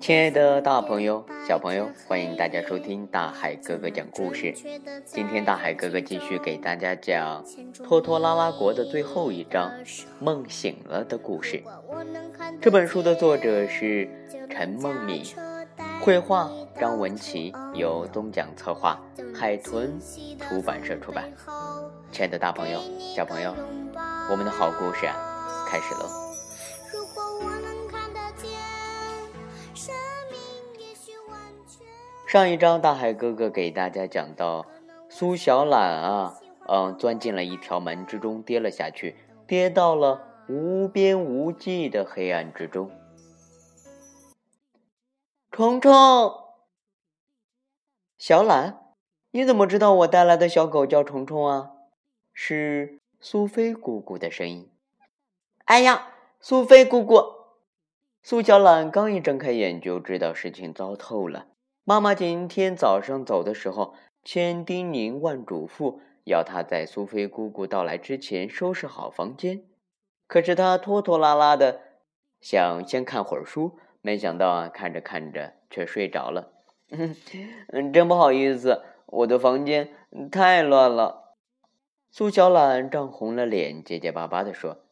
[0.00, 4.54] 亲爱的，大朋友、小朋友，欢迎大家收听大海哥哥讲故事。
[5.04, 7.44] 今天，大海哥哥继续给大家讲
[7.84, 9.70] 《拖拖拉拉国》的最后一章
[10.18, 11.62] 《梦醒了》的故事。
[12.58, 14.08] 这本书的作者是
[14.48, 15.22] 陈梦敏，
[16.00, 16.50] 绘画
[16.80, 18.98] 张文琪，由东奖策划，
[19.34, 19.92] 海豚
[20.40, 21.30] 出版社出版。
[22.10, 22.80] 亲爱的，大朋友、
[23.14, 23.54] 小朋友，
[24.30, 25.31] 我们的好故事啊，
[25.66, 26.08] 开始喽！
[32.28, 34.64] 上一章，大海哥哥给大家讲到，
[35.10, 42.90] 苏小懒啊，嗯，钻进了一条门之中，跌了下去，跌到了无边无际的黑暗之中。
[45.50, 45.92] 虫虫，
[48.16, 48.80] 小懒，
[49.32, 51.72] 你怎么知道我带来的小狗叫虫虫啊？
[52.32, 54.71] 是苏菲姑姑的声音。
[55.64, 56.08] 哎呀，
[56.40, 57.22] 苏菲姑姑！
[58.20, 61.46] 苏小懒刚一睁开眼，就知道事情糟透了。
[61.84, 69.64] 妈妈今天早上走的时候，千叮咛万嘱咐，要她在苏菲姑姑到来之前收拾好房间。
[70.26, 71.80] 可是她拖拖拉拉的，
[72.40, 76.52] 想先看会儿书，没想到啊，看着看着却睡着了。
[76.90, 79.88] 嗯，真不好意思，我的房间
[80.30, 81.36] 太乱了。
[82.10, 84.84] 苏小懒涨红了脸，结结巴巴的说：“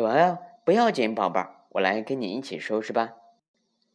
[0.00, 3.14] 得呀，不要紧，宝贝儿，我来跟你一起收拾吧。”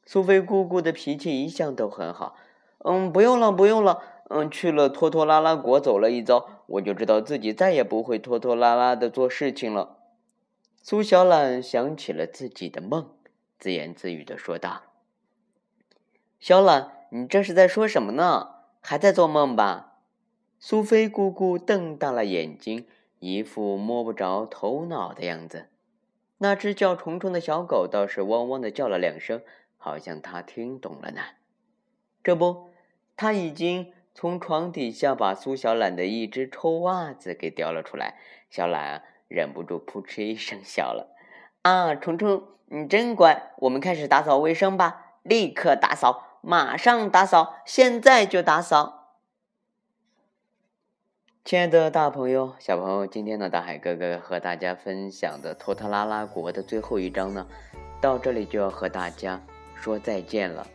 [0.06, 2.36] 苏菲姑姑的脾气一向都很好，
[2.80, 9.98] 嗯，不用了，不用了，嗯，去了拖拖拉拉国走了一遭，我就知道自己再也不会拖拖拉拉的做事情了。
[10.82, 13.10] 苏小懒想起了自己的梦，
[13.58, 14.82] 自言自语的说道
[16.42, 18.50] ：“小懒，你这是在说什么呢？
[18.82, 20.00] 还在做梦吧？”
[20.60, 22.86] 苏菲姑姑瞪大了眼睛，
[23.20, 25.68] 一副摸不着头脑的样子。
[26.44, 29.42] 那只叫虫虫的小狗倒是汪汪的叫了两声。
[29.78, 31.22] 好像它听懂了呢，
[32.22, 32.70] 这不，
[33.16, 38.18] 它已经从床底下把苏小懒的一只臭袜子给叼了出来。
[38.50, 41.16] 小懒忍不住扑哧一声笑了。
[41.62, 43.54] 啊，虫虫，你真乖！
[43.60, 49.03] 我们开始打扫卫生吧，立刻打扫，马上打扫，现在就打扫。
[51.46, 57.46] 亲爱的，大朋友、小朋友，今天呢，大海哥哥和大家分享的《拖拖拉拉国》的最后一章呢，
[58.00, 59.42] 到这里就要和大家。
[59.76, 60.66] 说再见了，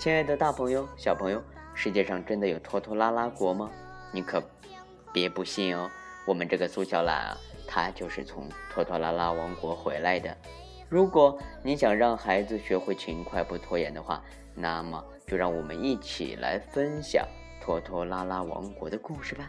[0.00, 1.40] 亲爱的大朋友、小朋友，
[1.74, 3.70] 世界上真的有拖拖拉拉国吗？
[4.10, 4.42] 你可
[5.12, 5.88] 别不信哦。
[6.26, 10.36] 我们这个苏小懒啊，他就是从拖拖拉拉王国回来的。
[10.88, 14.24] 如果你想让孩子学会勤快不拖延的话，
[14.56, 17.24] 那么就让我们一起来分享
[17.62, 19.48] 拖拖拉拉王国的故事吧。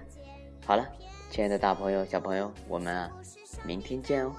[0.68, 0.88] 好了，
[1.32, 3.10] 亲爱的大朋友、小朋友，我们，
[3.66, 4.32] 明天见哦。